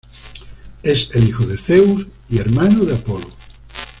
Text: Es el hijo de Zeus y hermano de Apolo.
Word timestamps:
Es 0.81 1.09
el 1.13 1.29
hijo 1.29 1.45
de 1.45 1.59
Zeus 1.59 2.07
y 2.27 2.39
hermano 2.39 2.85
de 2.85 2.95
Apolo. 2.95 3.27